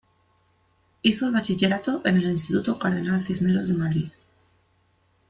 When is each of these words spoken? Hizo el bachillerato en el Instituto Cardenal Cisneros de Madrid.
Hizo 1.03 1.27
el 1.27 1.31
bachillerato 1.33 2.01
en 2.05 2.17
el 2.17 2.31
Instituto 2.31 2.79
Cardenal 2.79 3.21
Cisneros 3.21 3.67
de 3.67 3.73
Madrid. 3.75 4.09